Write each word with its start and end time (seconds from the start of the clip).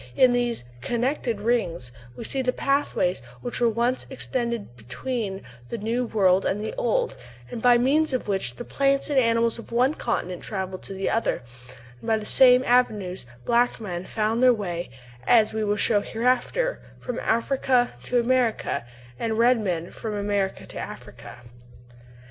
In 0.15 0.31
these 0.31 0.65
"connecting 0.81 1.43
ridges" 1.43 1.91
we 2.15 2.23
see 2.23 2.41
the 2.41 2.51
pathway 2.51 3.15
which 3.41 3.61
once 3.61 4.07
extended 4.09 4.75
between 4.75 5.43
the 5.69 5.77
New 5.77 6.05
World 6.07 6.43
and 6.43 6.59
the 6.59 6.73
Old, 6.75 7.15
and 7.51 7.61
by 7.61 7.77
means 7.77 8.11
of 8.11 8.27
which 8.27 8.55
the 8.55 8.65
plants 8.65 9.11
and 9.11 9.19
animals 9.19 9.59
of 9.59 9.71
one 9.71 9.93
continent 9.93 10.41
travelled 10.41 10.81
to 10.85 10.93
the 10.95 11.11
other; 11.11 11.43
and 11.99 12.07
by 12.07 12.17
the 12.17 12.25
same 12.25 12.63
avenues 12.65 13.27
black 13.45 13.79
men 13.79 14.07
found 14.07 14.41
their 14.41 14.55
way, 14.55 14.89
as 15.27 15.53
we 15.53 15.63
will 15.63 15.75
show 15.77 16.01
hereafter, 16.01 16.81
from 16.99 17.19
Africa 17.19 17.91
to 18.01 18.19
America, 18.19 18.87
and 19.19 19.37
red 19.37 19.59
men 19.59 19.91
from 19.91 20.15
America 20.15 20.65
to 20.65 20.79
Africa. 20.79 21.41